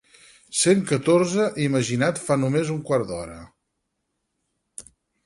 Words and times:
Cent 0.59 0.79
catorze 0.91 1.43
imaginat 1.65 2.21
fa 2.29 2.37
només 2.45 2.71
un 2.77 2.79
quart 2.89 3.09
d'hora. 3.27 3.37